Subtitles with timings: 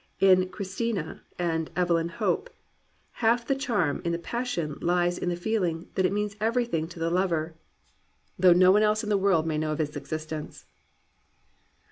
[0.19, 2.49] In Cristina and Evelyn Hope
[3.21, 6.97] half the charm of the passion lies in the feeUng that it means everything to
[6.97, 7.53] the lover
[8.39, 10.65] though no 253 COMPANIONABLE BOOKS one else in the world may know of its existence.